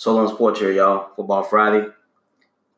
[0.00, 1.10] Solo Sports here, y'all.
[1.14, 1.86] Football Friday.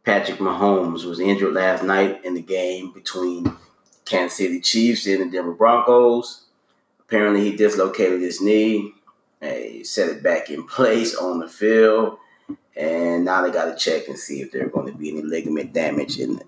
[0.02, 3.56] Patrick Mahomes was injured last night in the game between
[4.04, 6.46] Kansas City Chiefs and the Denver Broncos.
[6.98, 8.92] Apparently, he dislocated his knee.
[9.40, 12.18] He set it back in place on the field,
[12.74, 15.72] and now they got to check and see if there's going to be any ligament
[15.72, 16.42] damage in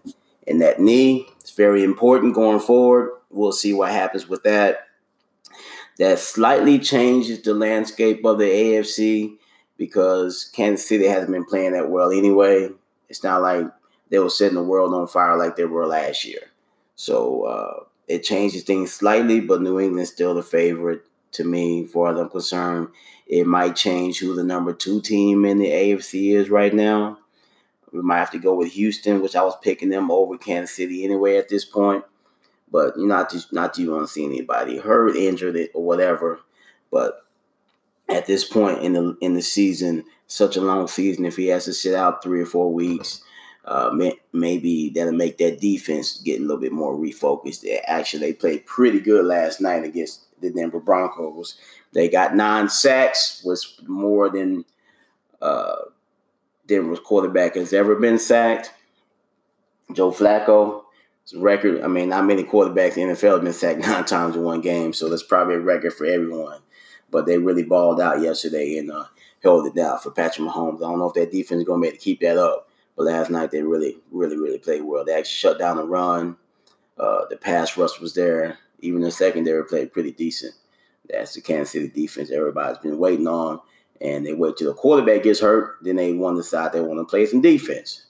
[0.45, 1.29] in that knee.
[1.39, 3.13] It's very important going forward.
[3.31, 4.89] We'll see what happens with that.
[6.01, 9.37] That slightly changes the landscape of the AFC
[9.85, 12.71] because Kansas City hasn't been playing that well anyway.
[13.11, 13.67] It's not like
[14.09, 16.41] they were setting the world on fire like they were last year.
[16.97, 21.03] So uh, it changes things slightly, but New England's still the favorite
[21.33, 22.89] to me, for I'm concerned.
[23.27, 27.19] It might change who the number two team in the AFC is right now.
[27.93, 31.05] We might have to go with Houston, which I was picking them over Kansas City
[31.05, 32.05] anyway at this point.
[32.73, 36.41] But you not to, not you want to see anybody hurt, injured, or whatever.
[36.91, 37.24] But
[38.09, 41.65] at this point in the in the season, such a long season, if he has
[41.65, 43.23] to sit out three or four weeks,
[43.65, 47.63] uh, may, maybe that'll make that defense get a little bit more refocused.
[47.63, 51.57] They Actually, they played pretty good last night against the Denver Broncos.
[51.93, 54.65] They got nine sacks, was more than
[55.41, 55.77] uh,
[56.67, 58.73] Denver's quarterback has ever been sacked.
[59.93, 60.83] Joe Flacco,
[61.37, 61.83] record.
[61.83, 64.61] I mean, not many quarterbacks in the NFL have been sacked nine times in one
[64.61, 66.59] game, so that's probably a record for everyone
[67.15, 69.05] but they really balled out yesterday and uh,
[69.41, 70.79] held it down for Patrick Mahomes.
[70.79, 72.69] I don't know if that defense is going to be able to keep that up,
[72.97, 75.05] but last night they really, really, really played well.
[75.05, 76.37] They actually shut down the run.
[76.99, 78.59] Uh, the pass rush was there.
[78.81, 80.55] Even the secondary played pretty decent.
[81.09, 83.61] That's the Kansas City defense everybody's been waiting on.
[84.01, 86.99] And they wait till the quarterback gets hurt, then they want to decide they want
[86.99, 88.07] to play some defense.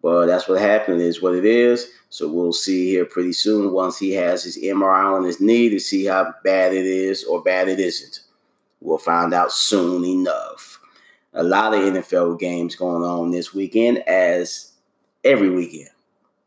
[0.00, 1.90] But that's what happened, is what it is.
[2.08, 5.78] So we'll see here pretty soon once he has his MRI on his knee to
[5.78, 8.20] see how bad it is or bad it isn't.
[8.80, 10.80] We'll find out soon enough.
[11.34, 14.72] A lot of NFL games going on this weekend, as
[15.24, 15.90] every weekend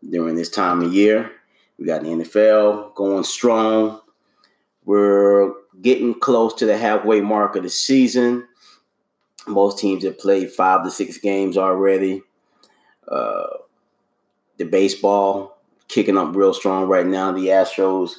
[0.10, 1.32] during this time of year.
[1.78, 4.02] We got the NFL going strong.
[4.86, 8.48] We're getting close to the halfway mark of the season.
[9.48, 12.22] Most teams have played five to six games already.
[13.08, 13.48] Uh,
[14.58, 17.32] the baseball kicking up real strong right now.
[17.32, 18.16] The Astros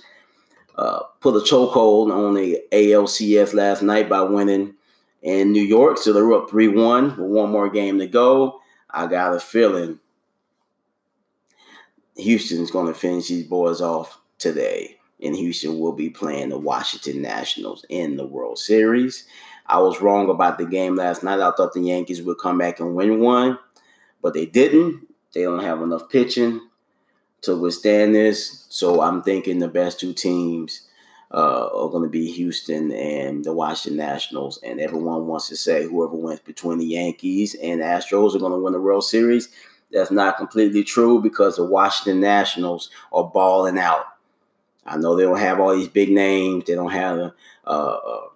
[0.77, 4.75] uh, put a chokehold on the ALCS last night by winning
[5.23, 5.99] in New York.
[5.99, 8.61] So they're up 3 1 with one more game to go.
[8.91, 10.01] I got a feeling
[12.17, 14.99] Houston's going to finish these boys off today.
[15.23, 19.25] And Houston will be playing the Washington Nationals in the World Series.
[19.67, 21.39] I was wrong about the game last night.
[21.39, 23.59] I thought the Yankees would come back and win one,
[24.21, 25.07] but they didn't.
[25.33, 26.61] They don't have enough pitching
[27.43, 28.67] to withstand this.
[28.69, 30.83] So I'm thinking the best two teams
[31.33, 34.59] uh, are going to be Houston and the Washington Nationals.
[34.63, 38.59] And everyone wants to say whoever wins between the Yankees and Astros are going to
[38.59, 39.49] win the World Series.
[39.91, 44.07] That's not completely true because the Washington Nationals are balling out.
[44.87, 46.65] I know they don't have all these big names.
[46.65, 48.29] They don't have uh, uh,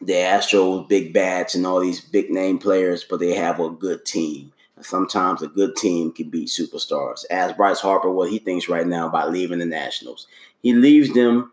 [0.00, 4.04] the Astros big bats and all these big name players, but they have a good
[4.04, 4.51] team.
[4.82, 7.24] Sometimes a good team can beat superstars.
[7.30, 10.26] Ask Bryce Harper what he thinks right now about leaving the Nationals.
[10.62, 11.52] He leaves them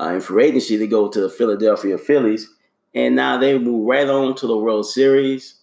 [0.00, 2.48] uh, in free agency to go to the Philadelphia Phillies,
[2.94, 5.56] and now they move right on to the World Series.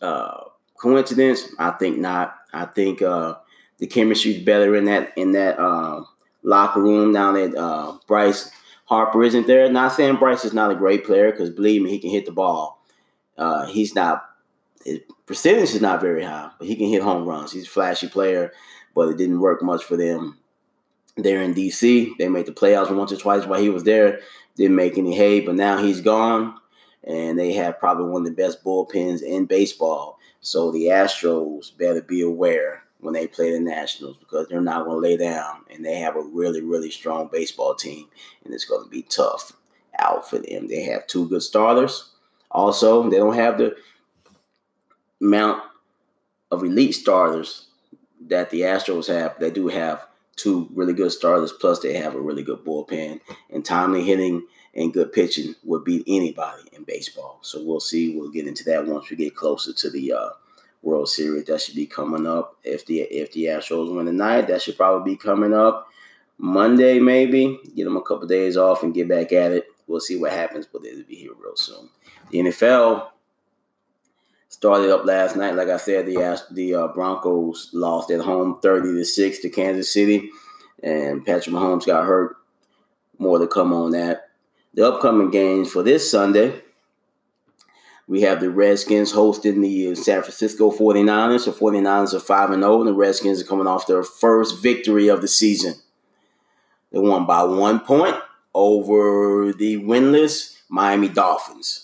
[0.00, 0.44] Uh,
[0.76, 1.48] coincidence?
[1.58, 2.36] I think not.
[2.52, 3.36] I think uh,
[3.78, 6.04] the chemistry is better in that in that uh,
[6.42, 8.50] locker room now that uh, Bryce
[8.84, 9.70] Harper isn't there.
[9.70, 12.32] Not saying Bryce is not a great player because believe me, he can hit the
[12.32, 12.82] ball.
[13.38, 14.24] Uh, he's not
[14.84, 17.52] his percentage is not very high, but he can hit home runs.
[17.52, 18.52] He's a flashy player,
[18.94, 20.38] but it didn't work much for them
[21.16, 22.16] there in DC.
[22.18, 24.20] They made the playoffs once or twice while he was there.
[24.56, 26.54] Didn't make any hay, but now he's gone,
[27.02, 30.18] and they have probably one of the best bullpens in baseball.
[30.40, 35.02] So the Astros better be aware when they play the Nationals because they're not going
[35.02, 38.06] to lay down, and they have a really, really strong baseball team,
[38.44, 39.52] and it's going to be tough
[39.98, 40.68] out for them.
[40.68, 42.10] They have two good starters.
[42.50, 43.76] Also, they don't have the
[45.20, 45.62] amount
[46.50, 47.66] of elite starters
[48.28, 50.06] that the Astros have, they do have
[50.36, 53.20] two really good starters, plus they have a really good bullpen.
[53.50, 57.38] And timely hitting and good pitching would beat anybody in baseball.
[57.42, 58.16] So we'll see.
[58.16, 60.28] We'll get into that once we get closer to the uh,
[60.82, 61.46] World Series.
[61.46, 62.56] That should be coming up.
[62.64, 65.88] If the if the Astros win tonight, that should probably be coming up
[66.38, 67.58] Monday, maybe.
[67.74, 69.66] Get them a couple days off and get back at it.
[69.86, 71.88] We'll see what happens, but it'll be here real soon.
[72.30, 73.08] The NFL
[74.64, 75.54] started up last night.
[75.54, 79.92] Like I said, the the uh, Broncos lost at home, thirty to six to Kansas
[79.92, 80.30] City,
[80.82, 82.36] and Patrick Mahomes got hurt.
[83.18, 84.30] More to come on that.
[84.72, 86.62] The upcoming games for this Sunday.
[88.06, 91.44] We have the Redskins hosting the San Francisco 49ers.
[91.44, 95.08] The 49ers are 5 and 0, and the Redskins are coming off their first victory
[95.08, 95.74] of the season.
[96.90, 98.16] They won by one point
[98.54, 101.83] over the winless Miami Dolphins.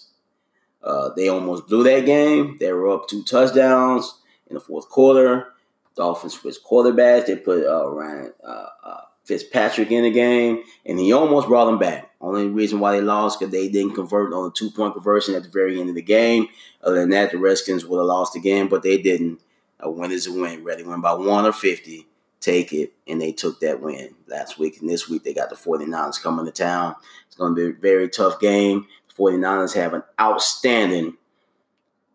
[0.83, 2.57] Uh, they almost blew that game.
[2.59, 4.19] They were up two touchdowns
[4.49, 5.53] in the fourth quarter.
[5.97, 7.27] Dolphins switched quarterbacks.
[7.27, 11.79] They put uh, Ryan uh, uh, Fitzpatrick in the game, and he almost brought them
[11.79, 12.11] back.
[12.21, 15.43] Only reason why they lost because they didn't convert on a two point conversion at
[15.43, 16.49] the very end of the game.
[16.83, 19.41] Other than that, the Redskins would have lost the game, but they didn't.
[19.81, 20.65] A win is a win.
[20.65, 22.07] Ready win by one or fifty,
[22.41, 24.81] take it, and they took that win last week.
[24.81, 26.97] And this week they got the 49ers coming to town.
[27.27, 28.87] It's going to be a very tough game.
[29.21, 31.17] The 49ers have an outstanding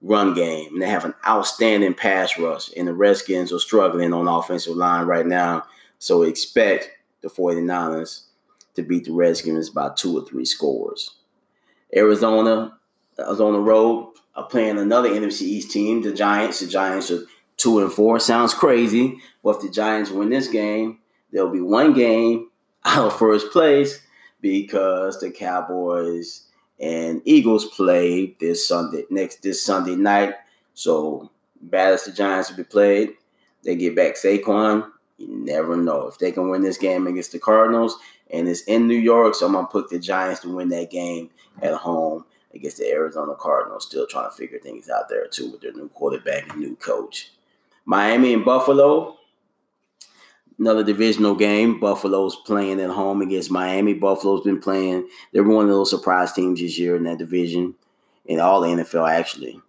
[0.01, 0.73] run game.
[0.73, 2.71] And they have an outstanding pass rush.
[2.75, 5.65] And the Redskins are struggling on the offensive line right now.
[5.99, 6.89] So expect
[7.21, 8.25] the 49ers
[8.75, 11.15] to beat the Redskins by two or three scores.
[11.95, 12.77] Arizona
[13.17, 16.59] is on the road uh, playing another NFC East team, the Giants.
[16.59, 17.23] The Giants are
[17.57, 18.19] two and four.
[18.19, 20.99] Sounds crazy, but if the Giants win this game,
[21.31, 22.49] there'll be one game
[22.85, 24.01] out of first place
[24.41, 26.44] because the Cowboys
[26.79, 30.35] and Eagles play this Sunday next this Sunday night.
[30.73, 31.31] So
[31.71, 33.13] as the Giants will be played,
[33.63, 34.89] they get back Saquon.
[35.17, 37.97] You never know if they can win this game against the Cardinals,
[38.31, 39.35] and it's in New York.
[39.35, 41.29] So I'm gonna put the Giants to win that game
[41.61, 43.85] at home against the Arizona Cardinals.
[43.85, 47.31] Still trying to figure things out there too with their new quarterback and new coach.
[47.85, 49.17] Miami and Buffalo.
[50.57, 51.79] Another divisional game.
[51.79, 53.93] Buffalo's playing at home against Miami.
[53.93, 55.07] Buffalo's been playing.
[55.33, 57.75] They're one of those surprise teams this year in that division,
[58.25, 59.59] in all the NFL actually.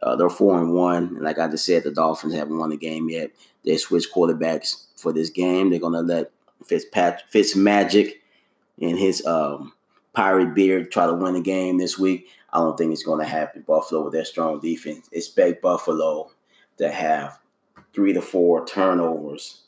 [0.00, 2.76] Uh, they're four and one, and like I just said, the Dolphins haven't won the
[2.76, 3.32] game yet.
[3.64, 5.70] They switched quarterbacks for this game.
[5.70, 6.30] They're gonna let
[6.64, 8.12] Fitzpatrick, Fitzmagic,
[8.80, 9.72] and his um,
[10.12, 12.28] pirate beard try to win the game this week.
[12.52, 13.64] I don't think it's gonna happen.
[13.66, 15.08] Buffalo with their strong defense.
[15.10, 16.30] Expect Buffalo
[16.76, 17.40] to have
[17.92, 19.62] three to four turnovers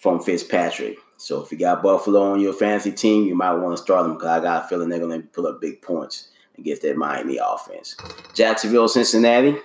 [0.00, 0.98] from Fitzpatrick.
[1.18, 4.14] So if you got Buffalo on your fantasy team, you might want to start them
[4.14, 7.38] because I got a feeling they're going to pull up big points against that Miami
[7.38, 7.96] offense.
[8.34, 9.56] Jacksonville, Cincinnati.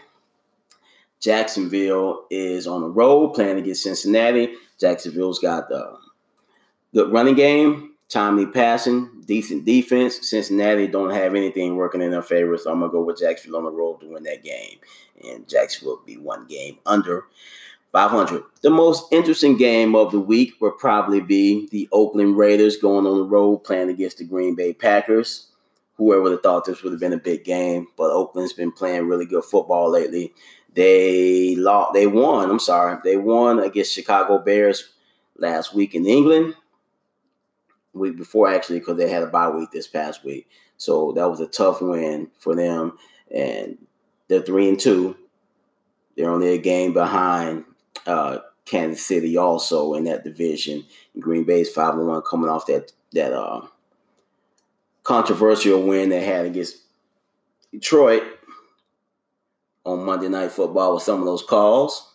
[1.22, 4.54] Jacksonville is on the road playing against Cincinnati.
[4.80, 5.98] Jacksonville's got the um,
[6.94, 10.30] good running game, timely passing, decent defense.
[10.30, 13.66] Cincinnati don't have anything working in their favor, so I'm gonna go with Jacksonville on
[13.66, 14.78] the road to win that game.
[15.24, 17.26] And Jacksonville will be one game under
[17.96, 18.44] 500.
[18.62, 23.16] The most interesting game of the week will probably be the Oakland Raiders going on
[23.16, 25.48] the road playing against the Green Bay Packers.
[25.96, 29.08] Whoever would have thought this would have been a big game, but Oakland's been playing
[29.08, 30.34] really good football lately.
[30.74, 32.98] They lost, they won, I'm sorry.
[33.02, 34.90] They won against Chicago Bears
[35.38, 36.54] last week in England.
[37.94, 40.50] Week before actually because they had a bye week this past week.
[40.76, 42.98] So that was a tough win for them
[43.34, 43.78] and
[44.28, 45.16] they're 3 and 2.
[46.18, 47.64] They're only a game behind
[48.06, 50.86] uh, Kansas City also in that division.
[51.20, 53.62] Green Bay's five and one coming off that that uh,
[55.04, 56.78] controversial win they had against
[57.72, 58.24] Detroit
[59.86, 62.14] on Monday Night Football with some of those calls.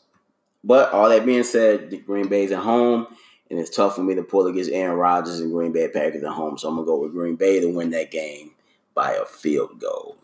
[0.62, 3.06] But all that being said, the Green Bay's at home,
[3.48, 6.32] and it's tough for me to pull against Aaron Rodgers and Green Bay Packers at
[6.32, 6.58] home.
[6.58, 8.50] So I'm gonna go with Green Bay to win that game
[8.94, 10.18] by a field goal.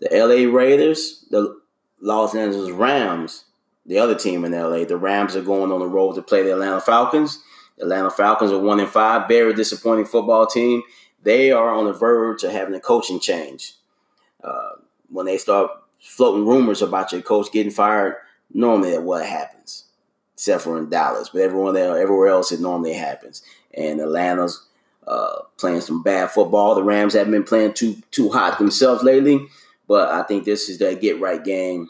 [0.00, 1.60] The LA Raiders, the
[2.00, 3.44] Los Angeles Rams
[3.86, 4.84] the other team in LA.
[4.84, 7.42] The Rams are going on the road to play the Atlanta Falcons.
[7.76, 10.82] The Atlanta Falcons are one and five, very disappointing football team.
[11.22, 13.74] They are on the verge of having a coaching change.
[14.42, 14.72] Uh,
[15.08, 18.16] when they start floating rumors about your coach getting fired,
[18.52, 19.84] normally what happens,
[20.34, 21.30] except for in Dallas.
[21.30, 23.42] But everyone there, everywhere else, it normally happens.
[23.72, 24.66] And Atlanta's
[25.06, 26.74] uh, playing some bad football.
[26.74, 29.46] The Rams haven't been playing too too hot themselves lately,
[29.88, 31.88] but I think this is their get right game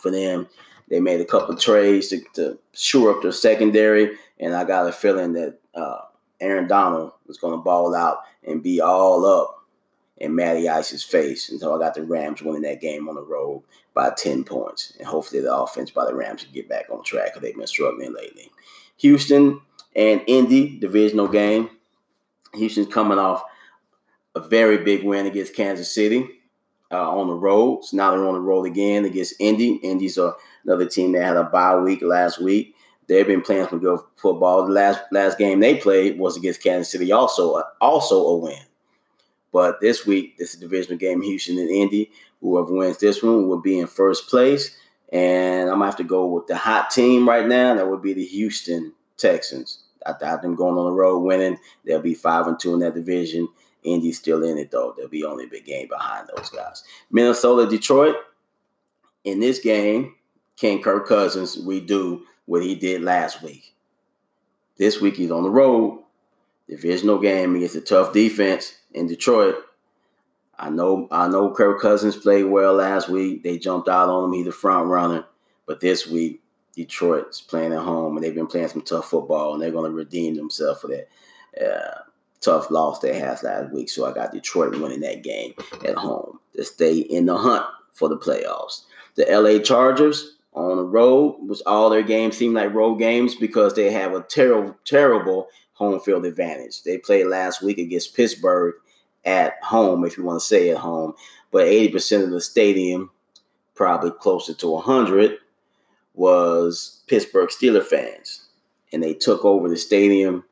[0.00, 0.48] for them.
[0.90, 4.92] They made a couple trades to, to shore up their secondary, and I got a
[4.92, 5.98] feeling that uh,
[6.40, 9.64] Aaron Donald was going to ball out and be all up
[10.16, 11.52] in Matty Ice's face.
[11.58, 13.62] So I got the Rams winning that game on the road
[13.94, 14.94] by 10 points.
[14.98, 17.66] And hopefully the offense by the Rams can get back on track because they've been
[17.66, 18.50] struggling lately.
[18.98, 19.60] Houston
[19.96, 21.70] and Indy, divisional game.
[22.54, 23.42] Houston's coming off
[24.34, 26.28] a very big win against Kansas City
[26.90, 27.84] uh, on the road.
[27.84, 29.76] So now they're on the road again against Indy.
[29.76, 32.74] Indy's a another team that had a bye week last week.
[33.08, 34.66] They've been playing some good football.
[34.66, 38.62] The last last game they played was against Kansas City, also also a win.
[39.52, 42.10] But this week, this is divisional game, Houston and Indy.
[42.40, 44.76] Whoever wins this one will be in first place.
[45.12, 47.74] And I'm gonna have to go with the hot team right now.
[47.74, 49.82] That would be the Houston Texans.
[50.06, 51.58] I got them going on the road winning.
[51.84, 53.48] They'll be five and two in that division,
[53.82, 54.94] Indy's still in it though.
[54.96, 56.84] They'll be only a big game behind those guys.
[57.10, 58.16] Minnesota, Detroit.
[59.24, 60.14] In this game,
[60.60, 63.74] can Kirk Cousins redo what he did last week?
[64.76, 66.04] This week he's on the road.
[66.68, 69.56] Divisional game against a tough defense in Detroit.
[70.58, 73.42] I know I know Kirk Cousins played well last week.
[73.42, 74.32] They jumped out on him.
[74.34, 75.24] He's the front runner.
[75.66, 76.42] But this week,
[76.76, 79.96] Detroit's playing at home, and they've been playing some tough football, and they're going to
[79.96, 81.08] redeem themselves for that
[81.64, 82.02] uh,
[82.40, 83.88] tough loss they had last week.
[83.88, 85.54] So I got Detroit winning that game
[85.86, 87.64] at home to stay in the hunt
[87.94, 88.82] for the playoffs.
[89.14, 93.74] The LA Chargers on the road, which all their games seem like road games because
[93.74, 96.82] they have a terrible, terrible home field advantage.
[96.82, 98.74] They played last week against Pittsburgh
[99.24, 101.14] at home, if you want to say at home.
[101.50, 103.10] But 80% of the stadium,
[103.74, 105.38] probably closer to 100,
[106.14, 108.46] was Pittsburgh Steeler fans.
[108.92, 110.44] And they took over the stadium.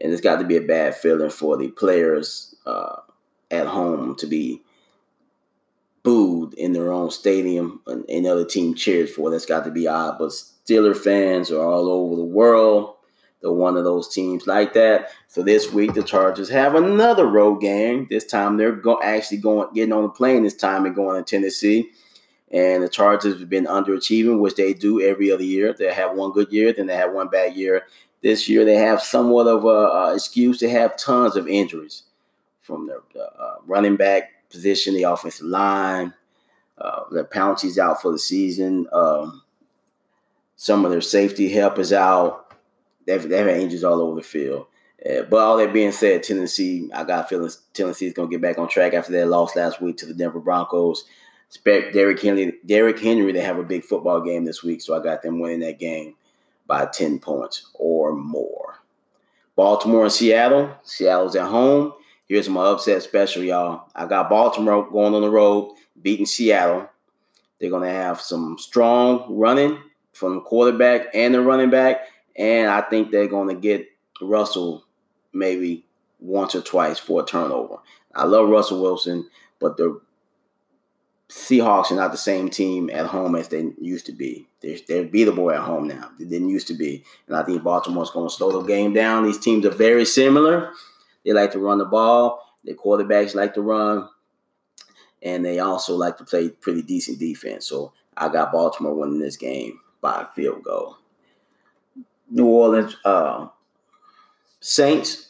[0.00, 2.96] And it's got to be a bad feeling for the players uh,
[3.50, 4.62] at home to be
[6.08, 9.30] booed in their own stadium and another team cheers for.
[9.30, 10.16] That's got to be odd.
[10.18, 12.94] But Steeler fans are all over the world
[13.40, 15.10] they're one of those teams like that.
[15.28, 18.06] So this week the Chargers have another road game.
[18.10, 21.28] This time they're go- actually going getting on the plane this time and going to
[21.28, 21.90] Tennessee.
[22.50, 25.72] And the Chargers have been underachieving, which they do every other year.
[25.72, 27.86] They have one good year, then they have one bad year.
[28.22, 30.58] This year they have somewhat of a, a excuse.
[30.58, 32.04] They have tons of injuries
[32.62, 36.14] from their uh, running back position, the offensive line.
[36.76, 38.86] Uh, their Pouncey's out for the season.
[38.92, 39.42] Um,
[40.56, 42.48] some of their safety help is out
[43.08, 44.66] they've, they've injuries all over the field.
[45.04, 48.42] Uh, but all that being said, Tennessee, I got feelings Tennessee is going to get
[48.42, 51.04] back on track after their loss last week to the Denver Broncos.
[51.48, 55.02] Expect Derrick Henry, Derrick Henry to have a big football game this week, so I
[55.02, 56.14] got them winning that game
[56.66, 58.80] by 10 points or more.
[59.56, 60.70] Baltimore and Seattle.
[60.82, 61.94] Seattle's at home.
[62.28, 63.88] Here's my upset special, y'all.
[63.94, 66.88] I got Baltimore going on the road, beating Seattle.
[67.58, 69.78] They're going to have some strong running
[70.12, 72.02] from the quarterback and the running back
[72.38, 73.88] and I think they're going to get
[74.22, 74.84] Russell
[75.32, 75.84] maybe
[76.20, 77.78] once or twice for a turnover.
[78.14, 80.00] I love Russell Wilson, but the
[81.28, 84.46] Seahawks are not the same team at home as they used to be.
[84.62, 86.10] They're, they're beatable at home now.
[86.18, 87.04] They didn't used to be.
[87.26, 89.24] And I think Baltimore's going to slow the game down.
[89.24, 90.72] These teams are very similar.
[91.24, 92.42] They like to run the ball.
[92.64, 94.08] Their quarterbacks like to run.
[95.22, 97.66] And they also like to play pretty decent defense.
[97.66, 100.96] So I got Baltimore winning this game by a field goal.
[102.30, 103.48] New Orleans uh,
[104.60, 105.24] Saints.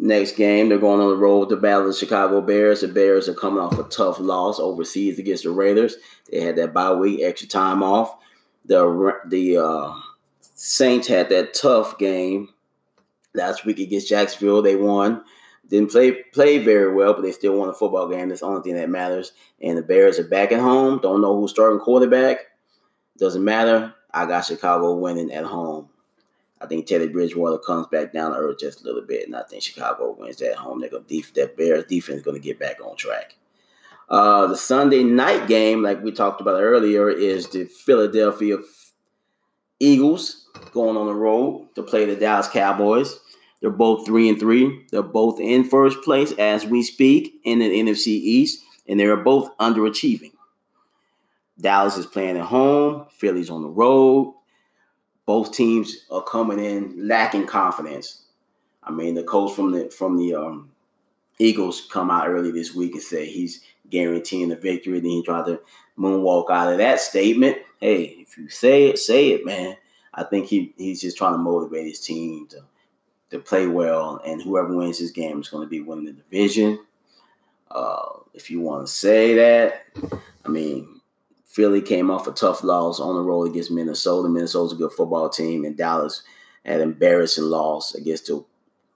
[0.00, 2.82] Next game, they're going on the road to battle the Chicago Bears.
[2.82, 5.96] The Bears are coming off a tough loss overseas against the Raiders.
[6.30, 8.16] They had that bye week, extra time off.
[8.64, 9.92] The the uh,
[10.40, 12.48] Saints had that tough game
[13.38, 14.60] last week against Jacksonville.
[14.62, 15.24] They won.
[15.68, 18.28] Didn't play play very well, but they still won a football game.
[18.28, 19.32] That's the only thing that matters.
[19.62, 20.98] And the Bears are back at home.
[21.02, 22.38] Don't know who's starting quarterback.
[23.18, 23.94] Doesn't matter.
[24.12, 25.88] I got Chicago winning at home.
[26.60, 29.42] I think Teddy Bridgewater comes back down to earth just a little bit, and I
[29.42, 30.80] think Chicago wins at home.
[30.80, 33.36] They're gonna def- that Bears defense is going to get back on track.
[34.08, 38.56] Uh, the Sunday night game, like we talked about earlier, is the Philadelphia
[39.78, 43.20] Eagles going on the road to play the Dallas Cowboys.
[43.60, 44.86] They're both three and three.
[44.90, 49.16] They're both in first place as we speak in the NFC East, and they are
[49.16, 50.32] both underachieving.
[51.60, 54.34] Dallas is playing at home, Philly's on the road.
[55.26, 58.22] Both teams are coming in lacking confidence.
[58.82, 60.70] I mean, the coach from the from the um,
[61.38, 63.60] Eagles come out early this week and say he's
[63.90, 65.00] guaranteeing the victory.
[65.00, 65.60] Then he tried to
[65.98, 67.58] moonwalk out of that statement.
[67.80, 69.76] Hey, if you say it, say it, man.
[70.14, 72.62] I think he he's just trying to motivate his team to
[73.30, 76.78] to play well, and whoever wins this game is going to be winning the division.
[77.70, 79.84] Uh, if you want to say that,
[80.44, 81.00] I mean,
[81.44, 84.28] Philly came off a tough loss on the road against Minnesota.
[84.28, 86.22] Minnesota's a good football team, and Dallas
[86.64, 88.44] had an embarrassing loss against the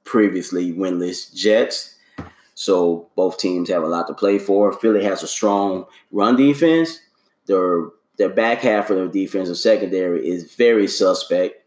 [0.05, 1.97] previously winless Jets.
[2.55, 4.73] So both teams have a lot to play for.
[4.73, 7.01] Philly has a strong run defense.
[7.47, 11.62] Their their back half of their defensive secondary is very suspect.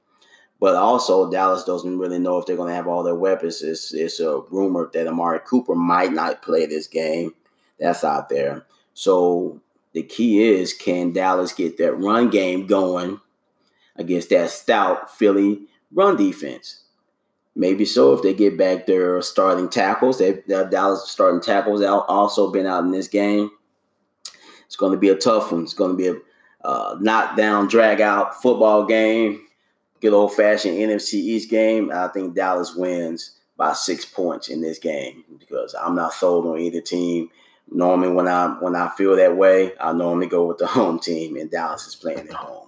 [0.65, 3.61] But also, Dallas doesn't really know if they're going to have all their weapons.
[3.61, 7.35] It's, it's a rumor that Amari Cooper might not play this game.
[7.79, 8.65] That's out there.
[8.95, 9.61] So
[9.93, 13.21] the key is can Dallas get that run game going
[13.95, 16.81] against that stout Philly run defense?
[17.55, 20.17] Maybe so if they get back their starting tackles.
[20.17, 23.51] They Dallas starting tackles out also been out in this game.
[24.65, 25.61] It's going to be a tough one.
[25.61, 29.44] It's going to be a uh, knockdown, drag out football game.
[30.05, 31.91] Good old fashioned NFC East game.
[31.91, 36.59] I think Dallas wins by six points in this game because I'm not sold on
[36.59, 37.31] either team.
[37.71, 41.37] Normally, when I when I feel that way, I normally go with the home team,
[41.37, 42.67] and Dallas is playing at home.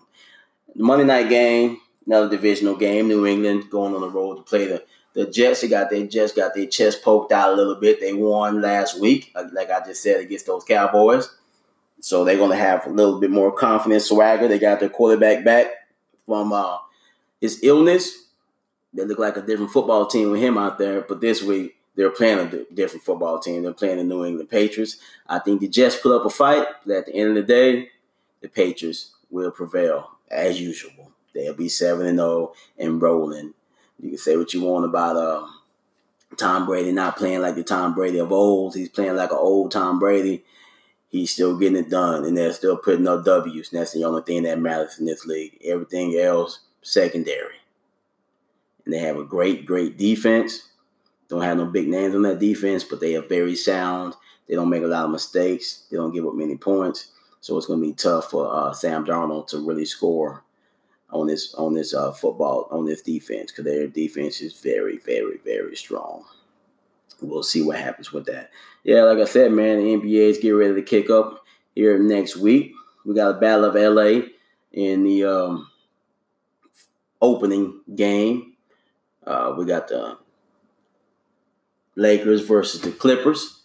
[0.76, 1.78] The Monday night game,
[2.08, 3.08] another divisional game.
[3.08, 5.62] New England going on the road to play the the Jets.
[5.62, 8.00] They got their Jets got their chest poked out a little bit.
[8.00, 11.30] They won last week, like I just said, against those Cowboys.
[12.00, 14.48] So they're going to have a little bit more confidence, swagger.
[14.48, 15.68] They got their quarterback back
[16.26, 16.78] from uh,
[17.42, 18.26] his illness.
[18.94, 21.02] They look like a different football team with him out there.
[21.02, 23.64] But this week, they're playing a different football team.
[23.64, 24.98] They're playing the New England Patriots.
[25.28, 27.90] I think the Jets put up a fight, but at the end of the day,
[28.42, 31.12] the Patriots will prevail as usual.
[31.34, 33.54] They'll be 7 and 0 and rolling.
[34.00, 35.48] You can say what you want about uh,
[36.38, 38.76] Tom Brady not playing like the Tom Brady of old.
[38.76, 40.44] He's playing like an old Tom Brady
[41.10, 43.72] he's still getting it done, and they're still putting up W's.
[43.72, 45.58] And that's the only thing that matters in this league.
[45.64, 47.56] Everything else secondary.
[48.86, 50.70] And they have a great, great defense.
[51.28, 54.16] Don't have no big names on that defense, but they are very sound.
[54.48, 55.86] They don't make a lot of mistakes.
[55.92, 57.12] They don't give up many points.
[57.42, 60.44] So it's going to be tough for uh, Sam Darnold to really score
[61.10, 65.38] on this on this uh, football on this defense because their defense is very, very,
[65.44, 66.26] very strong
[67.22, 68.52] we'll see what happens with that.
[68.84, 71.44] Yeah, like I said, man, the NBA is getting ready to kick up
[71.76, 72.74] here next week.
[73.06, 74.28] We got a Battle of LA
[74.72, 75.67] in the um,
[77.22, 78.54] opening game.
[79.26, 80.18] Uh, we got the
[81.96, 83.62] Lakers versus the Clippers.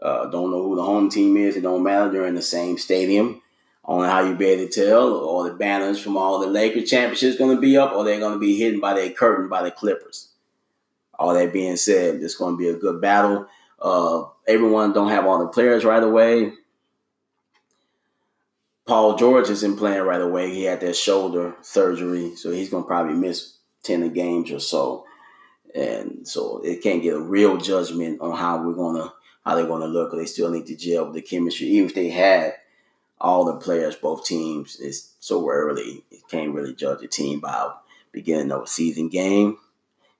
[0.00, 1.56] Uh, don't know who the home team is.
[1.56, 2.10] It don't matter.
[2.10, 3.42] They're in the same stadium.
[3.84, 5.14] Only how you be able to tell.
[5.14, 8.34] All the banners from all the Lakers championships going to be up, or they're going
[8.34, 10.28] to be hidden by their curtain by the Clippers.
[11.18, 13.46] All that being said, it's going to be a good battle.
[13.80, 16.52] Uh, everyone don't have all the players right away.
[18.86, 20.54] Paul George isn't playing right away.
[20.54, 25.04] He had that shoulder surgery, so he's going to probably miss 10 games or so.
[25.74, 29.12] And so it can't get a real judgment on how we're going to
[29.44, 30.12] how they're going to look.
[30.12, 31.68] They still need to gel with the chemistry.
[31.68, 32.54] Even if they had
[33.20, 36.04] all the players, both teams, it's so early.
[36.10, 37.72] You can't really judge a team by
[38.10, 39.58] beginning of a season game.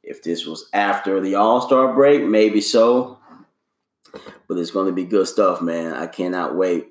[0.05, 3.19] If this was after the All Star break, maybe so.
[4.47, 5.93] But it's going to be good stuff, man.
[5.93, 6.89] I cannot wait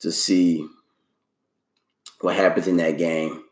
[0.00, 0.68] to see
[2.20, 3.44] what happens in that game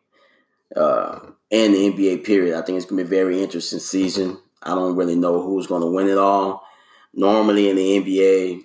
[0.76, 2.56] uh, and the NBA period.
[2.56, 4.38] I think it's going to be a very interesting season.
[4.62, 6.66] I don't really know who's going to win it all.
[7.12, 8.62] Normally in the NBA,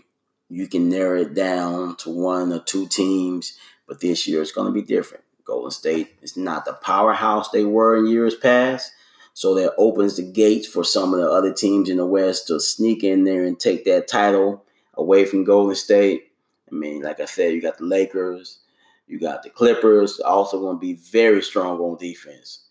[0.50, 3.58] you can narrow it down to one or two teams,
[3.88, 5.24] but this year it's going to be different.
[5.46, 8.92] Golden State is not the powerhouse they were in years past.
[9.34, 12.60] So that opens the gates for some of the other teams in the West to
[12.60, 16.32] sneak in there and take that title away from Golden State.
[16.70, 18.60] I mean, like I said, you got the Lakers,
[19.10, 22.68] you got the Clippers, also going to be very strong on defense.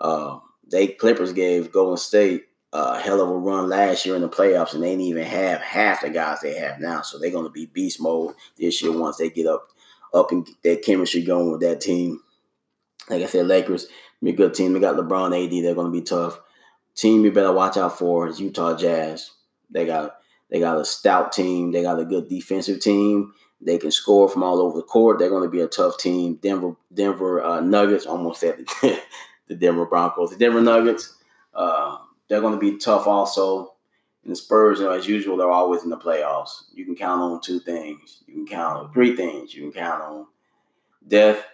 [0.00, 0.38] Uh,
[0.70, 4.74] they Clippers gave Golden State a hell of a run last year in the playoffs,
[4.74, 7.02] and they didn't even have half the guys they have now.
[7.02, 9.68] So they're going to be beast mode this year once they get up
[10.12, 12.20] up and get that chemistry going with that team.
[13.08, 13.86] Like I said, Lakers
[14.22, 14.72] be a good team.
[14.72, 15.64] They got LeBron, AD.
[15.64, 16.40] They're going to be tough.
[16.94, 19.30] Team you better watch out for is Utah Jazz.
[19.70, 20.16] They got
[20.50, 21.72] they got a stout team.
[21.72, 23.34] They got a good defensive team.
[23.60, 25.18] They can score from all over the court.
[25.18, 26.38] They're going to be a tough team.
[26.42, 28.64] Denver Denver uh, Nuggets almost said
[29.48, 30.30] the Denver Broncos.
[30.30, 31.16] The Denver Nuggets.
[31.54, 33.72] Uh, they're going to be tough also.
[34.22, 36.64] And the Spurs, you know, as usual, they're always in the playoffs.
[36.74, 38.24] You can count on two things.
[38.26, 39.54] You can count on three things.
[39.54, 40.26] You can count on
[41.06, 41.44] death,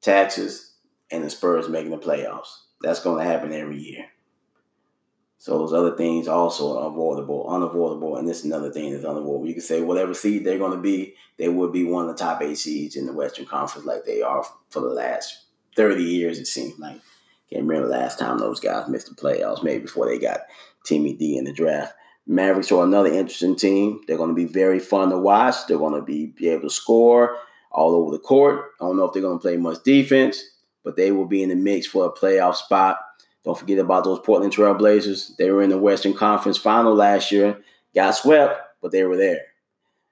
[0.00, 0.72] taxes,
[1.10, 2.48] and the Spurs making the playoffs.
[2.80, 4.06] That's going to happen every year.
[5.38, 9.46] So those other things also are avoidable, unavoidable, and this is another thing that's unavoidable.
[9.46, 12.22] You can say whatever seed they're going to be, they would be one of the
[12.22, 15.44] top eight seeds in the Western Conference, like they are for the last
[15.76, 16.38] thirty years.
[16.38, 17.00] It seems like
[17.50, 19.62] can't remember the last time those guys missed the playoffs.
[19.62, 20.40] Maybe before they got
[20.84, 21.94] Timmy D in the draft.
[22.26, 24.02] Mavericks are another interesting team.
[24.06, 25.54] They're going to be very fun to watch.
[25.66, 27.38] They're going to be, be able to score
[27.70, 28.72] all over the court.
[28.78, 30.42] I don't know if they're going to play much defense
[30.88, 32.98] but they will be in the mix for a playoff spot.
[33.48, 35.34] Don't forget about those Portland Trailblazers.
[35.38, 37.58] They were in the Western Conference final last year,
[37.94, 39.40] got swept, but they were there.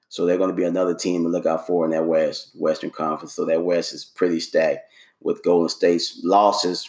[0.09, 2.89] So they're going to be another team to look out for in that West Western
[2.89, 3.35] Conference.
[3.35, 6.89] So that West is pretty stacked with Golden State's losses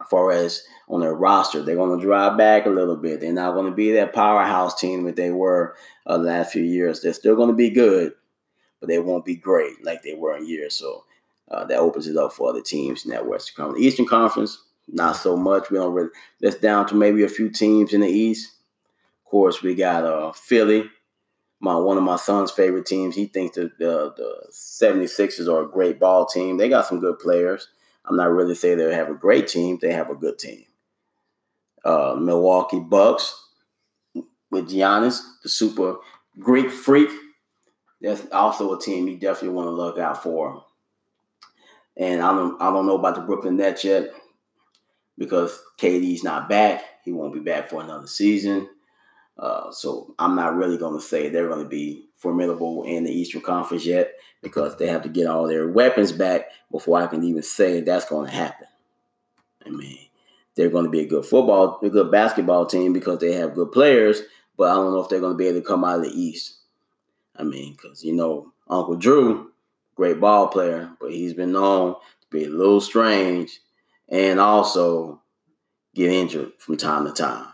[0.00, 1.62] as far as on their roster.
[1.62, 3.20] They're going to drive back a little bit.
[3.20, 6.64] They're not going to be that powerhouse team that they were uh, the last few
[6.64, 7.00] years.
[7.00, 8.12] They're still going to be good,
[8.80, 10.74] but they won't be great like they were in years.
[10.74, 11.04] So
[11.48, 13.80] uh, that opens it up for other teams in that Western Conference.
[13.80, 15.70] The Eastern Conference, not so much.
[15.70, 16.10] We don't really.
[16.40, 18.52] That's down to maybe a few teams in the East.
[19.26, 20.84] Of course, we got uh, Philly,
[21.60, 23.16] my one of my son's favorite teams.
[23.16, 26.58] He thinks that the, the 76ers are a great ball team.
[26.58, 27.68] They got some good players.
[28.06, 29.78] I'm not really saying they have a great team.
[29.80, 30.64] They have a good team.
[31.84, 33.48] uh, Milwaukee Bucks
[34.50, 35.96] with Giannis, the super
[36.38, 37.10] Greek freak.
[38.00, 40.64] That's also a team you definitely want to look out for.
[41.96, 44.10] And I don't I don't know about the Brooklyn Nets yet
[45.18, 46.82] because KD's not back.
[47.04, 48.68] He won't be back for another season.
[49.38, 53.12] Uh, so I'm not really going to say they're going to be formidable in the
[53.12, 57.24] Eastern Conference yet because they have to get all their weapons back before I can
[57.24, 58.68] even say that's going to happen.
[59.66, 59.98] I mean,
[60.54, 63.72] they're going to be a good football, a good basketball team because they have good
[63.72, 64.22] players,
[64.56, 66.20] but I don't know if they're going to be able to come out of the
[66.20, 66.58] East.
[67.36, 69.50] I mean, because, you know, Uncle Drew,
[69.96, 73.60] great ball player, but he's been known to be a little strange
[74.08, 75.22] and also
[75.94, 77.46] get injured from time to time.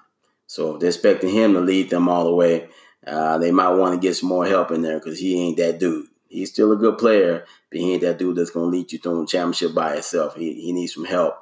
[0.47, 2.69] So if they're expecting him to lead them all the way,
[3.07, 5.79] uh, they might want to get some more help in there because he ain't that
[5.79, 6.07] dude.
[6.29, 8.99] He's still a good player, but he ain't that dude that's going to lead you
[8.99, 10.37] through the championship by himself.
[10.37, 11.37] He, he needs some help.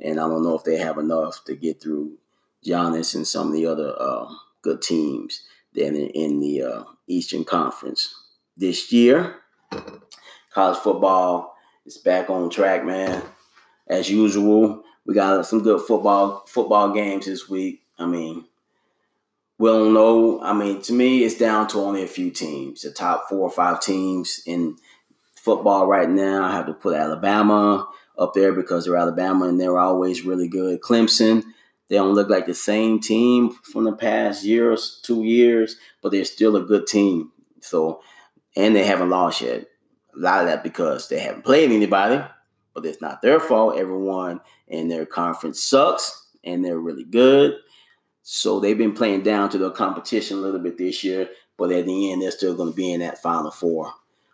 [0.00, 2.18] And I don't know if they have enough to get through
[2.66, 4.26] Giannis and some of the other uh,
[4.62, 5.42] good teams
[5.74, 8.14] then in, in the uh, Eastern Conference.
[8.56, 9.36] This year,
[10.52, 13.22] college football is back on track, man.
[13.86, 17.82] As usual, we got some good football football games this week.
[17.98, 18.44] I mean,
[19.58, 20.42] we don't know.
[20.42, 22.82] I mean, to me, it's down to only a few teams.
[22.82, 24.76] The top four or five teams in
[25.36, 26.44] football right now.
[26.44, 30.80] I have to put Alabama up there because they're Alabama and they're always really good.
[30.80, 31.44] Clemson,
[31.88, 36.24] they don't look like the same team from the past years, two years, but they're
[36.24, 37.30] still a good team.
[37.60, 38.00] So,
[38.56, 39.66] and they haven't lost yet.
[40.16, 42.24] A lot of that because they haven't played anybody,
[42.74, 43.78] but it's not their fault.
[43.78, 47.56] Everyone in their conference sucks and they're really good.
[48.22, 51.86] So they've been playing down to the competition a little bit this year, but at
[51.86, 53.92] the end, they're still going to be in that Final Four.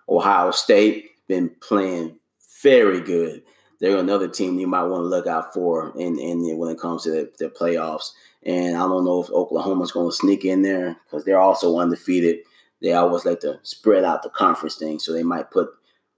[0.09, 2.19] Ohio State been playing
[2.63, 3.43] very good
[3.81, 7.05] they're another team you might want to look out for in, in when it comes
[7.05, 8.13] to the, the playoffs.
[8.43, 12.41] And I don't know if Oklahoma's going to sneak in there because they're also undefeated.
[12.81, 15.71] They always like to spread out the conference thing, so they might put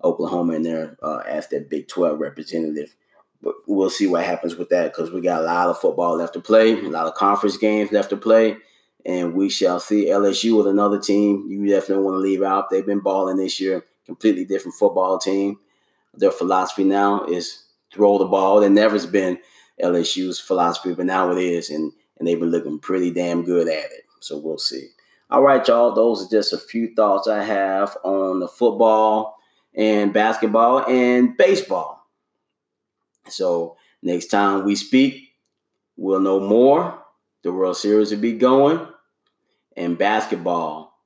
[0.04, 2.94] Oklahoma in there uh, as their Big 12 representative.
[3.42, 6.34] But we'll see what happens with that because we got a lot of football left
[6.34, 8.56] to play, a lot of conference games left to play,
[9.04, 12.70] and we shall see LSU with another team you definitely want to leave out.
[12.70, 15.58] They've been balling this year, completely different football team
[16.14, 18.60] their philosophy now is throw the ball.
[18.60, 19.38] That never's been
[19.82, 23.90] LSU's philosophy, but now it is, and and they've been looking pretty damn good at
[23.90, 24.04] it.
[24.20, 24.88] So we'll see.
[25.30, 25.94] All right, y'all.
[25.94, 29.38] Those are just a few thoughts I have on the football
[29.74, 32.06] and basketball and baseball.
[33.28, 35.30] So next time we speak,
[35.96, 36.98] we'll know more.
[37.42, 38.86] The World Series will be going,
[39.76, 40.96] and basketball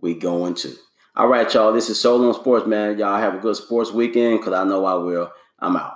[0.00, 0.74] we going to.
[1.16, 1.72] All right, y'all.
[1.72, 2.98] This is Solo Sports, man.
[2.98, 5.30] Y'all have a good sports weekend because I know I will.
[5.58, 5.94] I'm out.